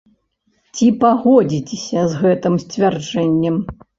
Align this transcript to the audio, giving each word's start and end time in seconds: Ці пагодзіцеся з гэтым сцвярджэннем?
Ці 0.77 0.87
пагодзіцеся 1.03 2.05
з 2.13 2.19
гэтым 2.23 2.57
сцвярджэннем? 2.65 3.63